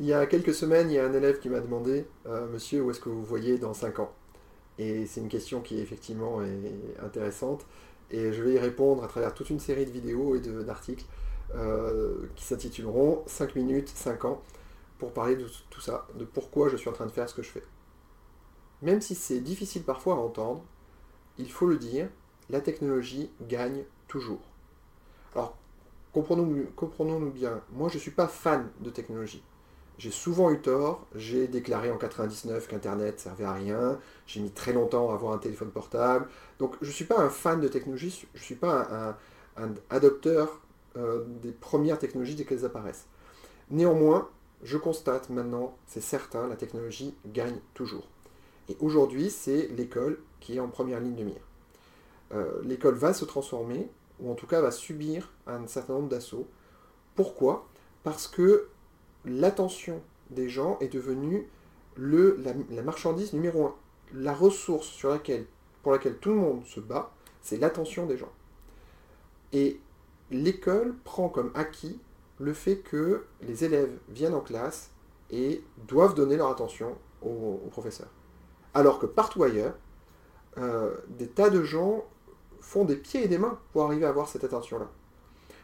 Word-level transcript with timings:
Il 0.00 0.06
y 0.06 0.14
a 0.14 0.24
quelques 0.24 0.54
semaines, 0.54 0.90
il 0.90 0.94
y 0.94 0.98
a 0.98 1.04
un 1.04 1.12
élève 1.12 1.40
qui 1.40 1.50
m'a 1.50 1.60
demandé 1.60 2.06
euh, 2.24 2.48
Monsieur, 2.48 2.80
où 2.82 2.90
est-ce 2.90 3.00
que 3.00 3.10
vous 3.10 3.22
voyez 3.22 3.58
dans 3.58 3.74
5 3.74 3.98
ans? 3.98 4.10
Et 4.78 5.04
c'est 5.04 5.20
une 5.20 5.28
question 5.28 5.60
qui 5.60 5.78
effectivement 5.78 6.42
est 6.42 6.98
intéressante. 7.04 7.66
Et 8.10 8.32
je 8.32 8.42
vais 8.42 8.54
y 8.54 8.58
répondre 8.58 9.04
à 9.04 9.08
travers 9.08 9.34
toute 9.34 9.50
une 9.50 9.60
série 9.60 9.84
de 9.84 9.90
vidéos 9.90 10.34
et 10.34 10.40
d'articles 10.40 11.04
euh, 11.54 12.30
qui 12.34 12.44
s'intituleront 12.44 13.22
5 13.26 13.54
minutes, 13.56 13.90
5 13.90 14.24
ans, 14.24 14.40
pour 14.98 15.12
parler 15.12 15.36
de 15.36 15.46
tout 15.68 15.82
ça, 15.82 16.06
de 16.14 16.24
pourquoi 16.24 16.70
je 16.70 16.78
suis 16.78 16.88
en 16.88 16.94
train 16.94 17.04
de 17.04 17.12
faire 17.12 17.28
ce 17.28 17.34
que 17.34 17.42
je 17.42 17.50
fais. 17.50 17.64
Même 18.80 19.02
si 19.02 19.14
c'est 19.14 19.40
difficile 19.40 19.82
parfois 19.82 20.14
à 20.14 20.18
entendre, 20.18 20.64
il 21.36 21.52
faut 21.52 21.66
le 21.66 21.76
dire, 21.76 22.08
la 22.48 22.62
technologie 22.62 23.30
gagne 23.42 23.84
toujours. 24.08 24.40
Alors, 25.34 25.58
comprenons-nous 26.14 27.30
bien, 27.30 27.60
moi 27.70 27.90
je 27.90 27.96
ne 27.96 28.00
suis 28.00 28.12
pas 28.12 28.28
fan 28.28 28.70
de 28.80 28.88
technologie. 28.88 29.42
J'ai 30.00 30.10
souvent 30.10 30.50
eu 30.50 30.58
tort, 30.62 31.06
j'ai 31.14 31.46
déclaré 31.46 31.90
en 31.90 31.98
99 31.98 32.68
qu'Internet 32.68 33.20
servait 33.20 33.44
à 33.44 33.52
rien, 33.52 33.98
j'ai 34.26 34.40
mis 34.40 34.50
très 34.50 34.72
longtemps 34.72 35.10
à 35.10 35.12
avoir 35.12 35.34
un 35.34 35.38
téléphone 35.38 35.70
portable, 35.70 36.26
donc 36.58 36.74
je 36.80 36.86
ne 36.86 36.92
suis 36.92 37.04
pas 37.04 37.20
un 37.20 37.28
fan 37.28 37.60
de 37.60 37.68
technologie, 37.68 38.26
je 38.32 38.40
ne 38.40 38.42
suis 38.42 38.54
pas 38.54 39.14
un, 39.58 39.74
adopteur 39.90 40.62
euh, 40.96 41.26
des 41.42 41.52
premières 41.52 41.98
technologies 41.98 42.34
dès 42.34 42.46
qu'elles 42.46 42.64
apparaissent. 42.64 43.08
Néanmoins, 43.68 44.30
je 44.62 44.78
constate 44.78 45.28
maintenant, 45.28 45.76
c'est 45.86 46.00
certain, 46.02 46.48
la 46.48 46.56
technologie 46.56 47.14
gagne 47.26 47.60
toujours. 47.74 48.08
Et 48.70 48.78
aujourd'hui, 48.80 49.28
c'est 49.28 49.68
l'école 49.76 50.18
qui 50.40 50.56
est 50.56 50.60
en 50.60 50.68
première 50.68 51.00
ligne 51.00 51.16
de 51.16 51.24
mire. 51.24 51.46
Euh, 52.32 52.62
l'école 52.62 52.94
va 52.94 53.12
se 53.12 53.26
transformer, 53.26 53.90
ou 54.18 54.30
en 54.30 54.34
tout 54.34 54.46
cas 54.46 54.62
va 54.62 54.70
subir 54.70 55.30
un 55.46 55.66
certain 55.66 55.92
nombre 55.92 56.08
d'assauts. 56.08 56.48
Pourquoi? 57.14 57.68
Parce 58.02 58.28
que 58.28 58.66
l'attention 59.24 60.00
des 60.30 60.48
gens 60.48 60.78
est 60.80 60.88
devenue 60.88 61.48
la, 61.96 62.82
marchandise 62.82 63.32
numéro 63.32 63.66
un. 63.66 63.74
La 64.14 64.32
ressource 64.32 65.06
pour 65.82 65.92
laquelle 65.92 66.16
tout 66.18 66.30
le 66.30 66.36
monde 66.36 66.64
se 66.66 66.80
bat, 66.80 67.12
c'est 67.42 67.58
l'attention 67.58 68.06
des 68.06 68.16
gens. 68.16 68.32
Et 69.52 69.80
l'école 70.30 70.94
prend 71.04 71.28
comme 71.28 71.50
acquis 71.54 72.00
le 72.38 72.52
fait 72.52 72.78
que 72.78 73.24
les 73.42 73.64
élèves 73.64 73.96
viennent 74.08 74.34
en 74.34 74.40
classe 74.40 74.90
et 75.30 75.62
doivent 75.86 76.14
donner 76.14 76.36
leur 76.36 76.50
attention 76.50 76.96
au, 77.22 77.60
professeur. 77.70 78.08
Alors 78.74 78.98
que 78.98 79.06
partout 79.06 79.42
ailleurs, 79.42 79.74
euh, 80.58 80.96
des 81.08 81.28
tas 81.28 81.50
de 81.50 81.62
gens 81.62 82.04
font 82.60 82.84
des 82.84 82.96
pieds 82.96 83.24
et 83.24 83.28
des 83.28 83.38
mains 83.38 83.58
pour 83.72 83.82
arriver 83.84 84.06
à 84.06 84.08
avoir 84.08 84.28
cette 84.28 84.44
attention-là. 84.44 84.88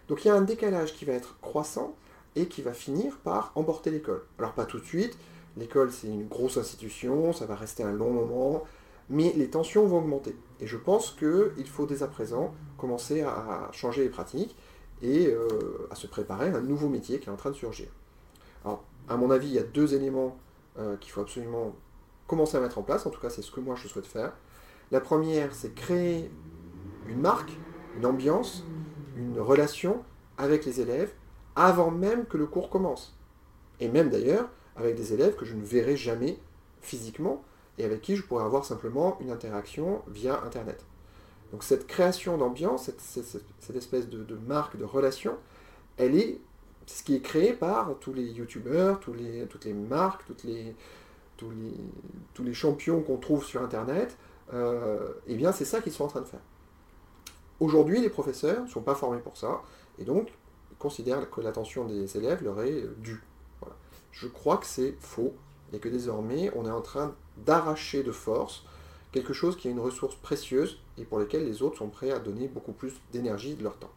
Donc 0.09 0.25
il 0.25 0.29
y 0.29 0.31
a 0.31 0.35
un 0.35 0.43
décalage 0.43 0.95
qui 0.95 1.05
va 1.05 1.15
être 1.15 1.39
croissant 1.41 1.97
et 2.37 2.47
qui 2.47 2.63
va 2.63 2.73
finir 2.73 3.19
par 3.19 3.53
emporter 3.55 3.91
l'école. 3.91 4.23
Alors 4.39 4.53
pas 4.53 4.67
tout 4.67 4.79
de 4.79 4.85
suite, 4.85 5.19
l'école 5.57 5.91
c'est 5.91 6.07
une 6.07 6.29
grosse 6.29 6.57
institution, 6.59 7.33
ça 7.33 7.47
va 7.47 7.57
rester 7.57 7.83
un 7.83 7.93
long 7.93 8.13
moment, 8.13 8.65
mais 9.09 9.33
les 9.37 9.49
tensions 9.51 9.87
vont 9.87 9.99
augmenter. 9.99 10.37
Et 10.61 10.67
je 10.67 10.77
pense 10.77 11.11
qu'il 11.13 11.67
faut 11.67 11.87
dès 11.87 12.03
à 12.03 12.09
présent 12.09 12.55
commencer 12.79 13.23
à 13.23 13.69
changer 13.73 14.05
les 14.05 14.11
pratiques 14.11 14.55
et 15.03 15.27
euh, 15.29 15.89
à 15.91 15.95
se 15.95 16.07
préparer 16.07 16.49
à 16.51 16.57
un 16.57 16.61
nouveau 16.61 16.89
métier 16.89 17.19
qui 17.19 17.29
est 17.29 17.33
en 17.33 17.37
train 17.37 17.51
de 17.51 17.57
surgir. 17.57 17.89
Alors, 18.65 18.85
à 19.09 19.17
mon 19.17 19.31
avis, 19.31 19.49
il 19.49 19.55
y 19.55 19.59
a 19.59 19.63
deux 19.63 19.95
éléments 19.95 20.37
euh, 20.79 20.97
qu'il 20.97 21.13
faut 21.13 21.21
absolument 21.21 21.75
commencer 22.27 22.57
à 22.57 22.61
mettre 22.61 22.79
en 22.79 22.83
place, 22.83 23.07
en 23.07 23.11
tout 23.11 23.21
cas 23.21 23.31
c'est 23.31 23.43
ce 23.43 23.51
que 23.51 23.61
moi 23.61 23.77
je 23.77 23.89
souhaite 23.89 24.07
faire. 24.07 24.33
La 24.91 25.01
première, 25.01 25.55
c'est 25.55 25.75
créer 25.75 26.31
une 27.09 27.21
marque, 27.21 27.53
une 27.97 28.07
ambiance, 28.07 28.65
une 29.17 29.41
relation 29.41 30.03
avec 30.39 30.65
les 30.65 30.81
élèves 30.81 31.13
avant 31.57 31.91
même 31.91 32.27
que 32.27 32.37
le 32.37 32.47
cours 32.47 32.71
commence. 32.71 33.17
Et 33.81 33.89
même 33.89 34.11
d'ailleurs 34.11 34.49
avec 34.77 34.95
des 34.95 35.15
élèves 35.15 35.37
que 35.37 35.45
je 35.45 35.55
ne 35.55 35.65
verrai 35.65 35.97
jamais 35.97 36.39
physiquement 36.81 37.43
et 37.79 37.85
avec 37.85 38.03
qui 38.03 38.17
je 38.17 38.23
pourrais 38.23 38.45
avoir 38.45 38.65
simplement 38.65 39.19
une 39.21 39.31
interaction 39.31 40.03
via 40.07 40.43
Internet. 40.45 40.85
Donc 41.53 41.63
cette 41.63 41.87
création 41.87 42.37
d'ambiance, 42.39 42.91
cette, 42.99 43.77
espèce 43.77 44.09
de, 44.09 44.37
marque, 44.47 44.77
de 44.77 44.85
relation, 44.85 45.37
elle 45.97 46.17
est 46.17 46.39
ce 46.87 47.03
qui 47.03 47.15
est 47.15 47.21
créé 47.21 47.53
par 47.53 47.95
tous 48.01 48.13
les 48.13 48.25
youtubeurs, 48.25 49.01
toutes 49.01 49.19
les 49.65 49.73
marques, 49.73 50.25
tous, 50.27 50.47
les, 50.47 50.75
tous 51.37 52.43
les 52.45 52.55
champions 52.55 53.01
qu'on 53.01 53.17
trouve 53.17 53.45
sur 53.45 53.63
Internet. 53.63 54.17
Euh, 54.53 55.13
eh 55.27 55.35
bien, 55.35 55.53
c'est 55.53 55.65
ça 55.65 55.81
qu'ils 55.81 55.93
sont 55.93 56.05
en 56.05 56.09
train 56.09 56.21
de 56.21 56.27
faire. 56.27 56.41
Aujourd'hui, 57.59 58.01
les 58.01 58.11
professeurs 58.11 58.65
ne 58.65 58.69
sont 58.69 58.83
pas 58.83 58.95
formés 58.95 59.19
pour 59.19 59.37
ça, 59.37 59.63
et 59.99 60.05
donc 60.05 60.29
ils 60.77 60.79
considèrent 60.79 61.31
que 61.31 61.41
l'attention 61.41 61.87
des 61.87 62.17
élèves 62.17 62.45
leur 62.45 62.63
est 62.63 62.85
due. 62.99 63.23
Je 64.13 64.29
crois 64.29 64.59
que 64.59 64.67
c'est 64.67 64.95
faux, 65.01 65.35
et 65.73 65.79
que 65.79 65.89
désormais, 65.89 66.51
on 66.55 66.65
est 66.67 66.71
en 66.71 66.81
train 66.81 67.15
d'arracher 67.39 68.03
de 68.03 68.13
force 68.13 68.65
quelque 69.13 69.33
chose 69.33 69.57
qui 69.57 69.69
est 69.69 69.71
une 69.71 69.81
ressource 69.81 70.15
précieuse 70.17 70.81
et 70.99 71.05
pour 71.05 71.19
laquelle 71.19 71.45
les 71.45 71.63
autres 71.63 71.79
sont 71.79 71.89
prêts 71.89 72.11
à 72.11 72.19
donner 72.19 72.49
beaucoup 72.49 72.73
plus 72.73 72.95
d'énergie 73.13 73.55
de 73.55 73.63
leur 73.63 73.79
temps. 73.79 73.91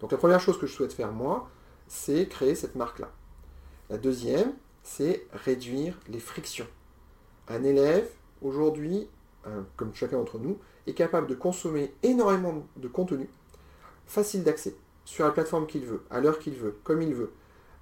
Donc 0.00 0.12
la 0.12 0.18
première 0.18 0.40
chose 0.40 0.58
que 0.58 0.66
je 0.66 0.72
souhaite 0.72 0.92
faire 0.92 1.12
moi, 1.12 1.48
c'est 1.88 2.28
créer 2.28 2.54
cette 2.54 2.74
marque-là. 2.74 3.10
La 3.90 3.98
deuxième, 3.98 4.52
c'est 4.82 5.26
réduire 5.32 5.98
les 6.08 6.20
frictions. 6.20 6.66
Un 7.48 7.64
élève, 7.64 8.08
aujourd'hui, 8.42 9.08
comme 9.76 9.94
chacun 9.94 10.18
d'entre 10.18 10.38
nous, 10.38 10.58
est 10.86 10.94
capable 10.94 11.26
de 11.26 11.34
consommer 11.34 11.94
énormément 12.02 12.66
de 12.76 12.88
contenu, 12.88 13.28
facile 14.06 14.44
d'accès, 14.44 14.76
sur 15.04 15.24
la 15.24 15.30
plateforme 15.30 15.66
qu'il 15.66 15.84
veut, 15.84 16.02
à 16.10 16.20
l'heure 16.20 16.38
qu'il 16.38 16.54
veut, 16.54 16.76
comme 16.84 17.02
il 17.02 17.14
veut, 17.14 17.30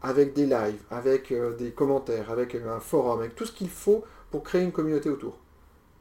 avec 0.03 0.33
des 0.35 0.47
lives, 0.47 0.83
avec 0.91 1.31
euh, 1.33 1.55
des 1.57 1.73
commentaires, 1.73 2.31
avec 2.31 2.55
un 2.55 2.81
forum, 2.81 3.21
avec 3.21 3.35
tout 3.35 3.47
ce 3.47 3.53
qu'il 3.53 3.71
faut 3.71 4.05
pour 4.31 4.43
créer 4.43 4.63
une 4.63 4.73
communauté 4.73 5.09
autour. 5.09 5.39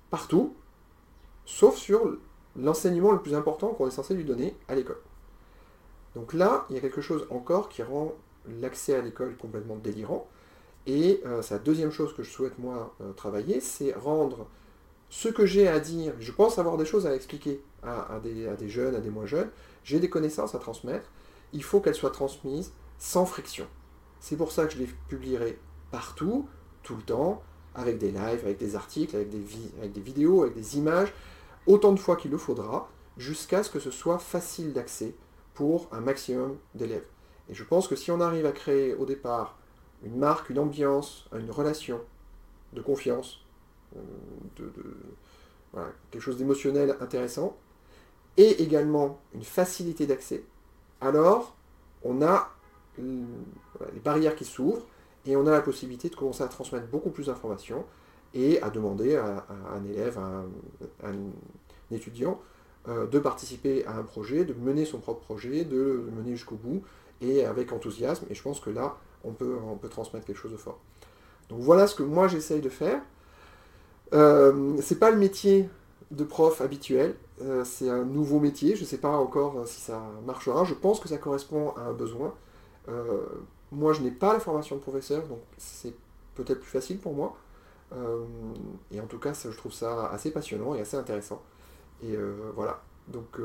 Partout, 0.09 0.55
sauf 1.45 1.75
sur 1.75 2.17
l'enseignement 2.55 3.11
le 3.11 3.21
plus 3.21 3.35
important 3.35 3.69
qu'on 3.69 3.87
est 3.87 3.91
censé 3.91 4.13
lui 4.13 4.25
donner 4.25 4.55
à 4.67 4.75
l'école. 4.75 4.99
Donc 6.15 6.33
là, 6.33 6.65
il 6.69 6.75
y 6.75 6.79
a 6.79 6.81
quelque 6.81 7.01
chose 7.01 7.25
encore 7.29 7.69
qui 7.69 7.83
rend 7.83 8.13
l'accès 8.59 8.95
à 8.95 9.01
l'école 9.01 9.38
complètement 9.38 9.75
délirant. 9.75 10.27
Et 10.88 11.21
euh, 11.25 11.41
c'est 11.41 11.53
la 11.53 11.59
deuxième 11.59 11.91
chose 11.91 12.13
que 12.15 12.23
je 12.23 12.31
souhaite 12.31 12.57
moi 12.57 12.93
euh, 13.01 13.13
travailler, 13.13 13.59
c'est 13.59 13.93
rendre 13.93 14.47
ce 15.11 15.27
que 15.27 15.45
j'ai 15.45 15.67
à 15.67 15.81
dire, 15.81 16.13
je 16.19 16.31
pense 16.31 16.57
avoir 16.57 16.77
des 16.77 16.85
choses 16.85 17.05
à 17.05 17.13
expliquer 17.13 17.61
à, 17.83 18.22
des, 18.23 18.69
jeunes, 18.69 18.95
à 18.95 19.01
des 19.01 19.09
moins 19.09 19.25
jeunes, 19.25 19.49
j'ai 19.83 19.99
des 19.99 20.09
connaissances 20.09 20.55
à 20.55 20.57
transmettre, 20.57 21.11
il 21.51 21.63
faut 21.63 21.81
qu'elles 21.81 21.95
soient 21.95 22.11
transmises 22.11 22.72
sans 22.97 23.25
friction. 23.25 23.67
C'est 24.21 24.38
pour 24.38 24.53
ça 24.53 24.66
que 24.66 24.71
je 24.71 24.77
les 24.77 24.89
publierai 25.09 25.59
partout, 25.91 26.47
tout 26.81 26.95
le 26.95 27.01
temps, 27.01 27.44
avec 27.75 27.97
des 27.97 28.11
lives, 28.11 28.39
avec 28.45 28.57
des 28.57 28.77
articles, 28.77 29.13
avec 29.13 29.29
des 29.29 30.01
vidéos, 30.01 30.44
avec 30.44 30.55
des 30.55 30.77
images, 30.77 31.13
autant 31.67 31.91
de 31.91 32.00
fois 32.00 32.16
qu'il 32.16 32.31
le 32.31 32.38
faudra, 32.38 32.89
jusqu'à 33.17 33.63
ce 33.63 33.69
que 33.69 33.81
ce 33.81 33.91
soit 33.91 34.17
facile 34.17 34.71
d'accès 34.71 35.13
pour 35.53 35.89
un 35.91 36.00
maximum 36.00 36.57
d'élèves. 36.73 37.05
Et 37.50 37.53
je 37.53 37.66
pense 37.66 37.89
que 37.89 37.97
si 37.97 38.11
on 38.11 38.21
arrive 38.21 38.45
à 38.45 38.53
créer 38.53 38.94
au 38.94 39.05
départ 39.05 39.57
une 40.03 40.16
marque, 40.16 40.50
une 40.50 40.59
ambiance, 40.59 41.27
une 41.38 41.51
relation 41.51 42.00
de 42.71 42.81
confiance, 42.81 43.41
de, 44.57 44.72
quelque 46.12 46.22
chose 46.22 46.38
d'émotionnel 46.38 46.96
intéressant, 47.00 47.57
et 48.38 48.62
également 48.62 49.19
une 49.34 49.44
facilité 49.44 50.06
d'accès, 50.06 50.44
alors 51.02 51.56
on 52.03 52.22
a 52.22 52.50
les 52.97 54.00
barrières 54.03 54.35
qui 54.35 54.46
s'ouvrent 54.46 54.85
et 55.25 55.35
on 55.35 55.46
a 55.47 55.51
la 55.51 55.62
possibilité 55.62 56.09
de 56.09 56.16
commencer 56.16 56.44
à 56.44 56.47
transmettre 56.47 56.88
beaucoup 56.88 57.09
plus 57.09 57.28
d'informations 57.28 57.85
et 58.34 58.62
à 58.62 58.69
demander 58.69 59.16
à, 59.16 59.46
un 59.74 59.84
élève, 59.85 60.18
à 60.18 61.07
un, 61.07 61.16
étudiant, 61.91 62.41
euh, 62.88 63.06
de 63.06 63.19
participer 63.19 63.85
à 63.85 63.97
un 63.97 64.03
projet, 64.03 64.46
de 64.46 64.53
mener 64.53 64.85
son 64.85 65.00
propre 65.00 65.22
projet, 65.22 65.66
de 65.66 66.03
le 66.06 66.12
mener 66.12 66.31
jusqu'au 66.31 66.56
bout, 66.56 66.81
et 67.19 67.46
avec 67.46 67.72
enthousiasme. 67.72 68.25
Et 68.30 68.35
je 68.35 68.41
pense 68.41 68.59
que 68.59 68.69
là, 68.69 68.97
on 69.24 69.34
peut, 69.34 69.57
on 69.68 69.75
peut 69.75 69.90
transmettre 69.90 70.25
quelque 70.25 70.38
chose 70.38 70.53
de 70.53 70.57
fort. 70.57 70.80
Donc 71.50 71.60
voilà 71.60 71.86
ce 71.88 71.95
que 71.95 72.04
moi 72.04 72.27
j'essaye 72.27 72.62
de 72.62 72.69
faire. 72.69 73.01
Euh, 74.13 74.78
c'est 74.81 75.00
pas 75.00 75.12
le 75.12 75.18
métier 75.18 75.69
de 76.12 76.24
prof 76.24 76.60
habituel, 76.62 77.16
euh, 77.42 77.63
c'est 77.63 77.90
un 77.90 78.04
nouveau 78.04 78.40
métier, 78.40 78.75
je 78.75 78.81
ne 78.81 78.86
sais 78.86 78.98
pas 78.98 79.16
encore 79.16 79.58
euh, 79.60 79.66
si 79.66 79.80
ça 79.80 80.02
marchera, 80.25 80.66
je 80.66 80.74
pense 80.74 81.00
que 81.00 81.08
ça 81.08 81.18
correspond 81.18 81.74
à 81.78 81.84
un 81.84 81.94
besoin. 81.94 82.34
moi 83.72 83.94
je 83.94 84.02
n'ai 84.02 84.12
pas 84.12 84.34
la 84.34 84.40
formation 84.40 84.75
de 84.75 84.81
professeur, 84.81 85.25
donc 85.28 85.40
c'est 85.58 85.94
peut-être 86.36 86.60
plus 86.60 86.69
facile 86.69 87.00
pour 87.00 87.13
moi. 87.13 87.38
et 88.92 89.00
en 89.00 89.06
tout 89.08 89.19
cas, 89.19 89.34
je 89.34 89.56
trouve 89.58 89.74
ça 89.74 90.08
assez 90.12 90.31
passionnant 90.31 90.75
et 90.75 90.81
assez 90.81 90.98
intéressant. 90.98 91.42
Et 92.04 92.16
voilà. 92.56 92.81
Donc 93.08 93.40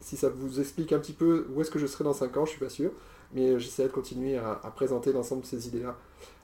si 0.00 0.16
ça 0.16 0.28
vous 0.30 0.60
explique 0.60 0.92
un 0.92 0.98
petit 0.98 1.12
peu 1.12 1.46
où 1.52 1.60
est-ce 1.60 1.70
que 1.70 1.78
je 1.78 1.86
serai 1.86 2.04
dans 2.04 2.12
5 2.14 2.36
ans, 2.38 2.44
je 2.46 2.52
suis 2.52 2.60
pas 2.60 2.70
sûr. 2.70 2.92
Mais 3.34 3.58
j'essaierai 3.60 3.88
de 3.88 3.94
continuer 3.94 4.38
à, 4.38 4.60
à 4.62 4.70
présenter 4.70 5.12
l'ensemble 5.12 5.42
de 5.42 5.46
ces 5.46 5.68
idées-là. 5.68 5.96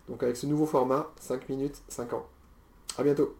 Donc 0.08 0.22
avec 0.22 0.36
ce 0.36 0.46
nouveau 0.46 0.66
format, 0.66 1.12
5 1.20 1.48
minutes, 1.48 1.82
5 1.88 2.12
ans. 2.12 2.26
À 2.98 3.02
bientôt 3.02 3.36